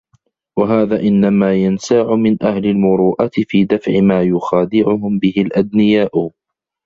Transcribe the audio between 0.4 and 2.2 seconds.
وَهَذَا إنَّمَا يَنْسَاعُ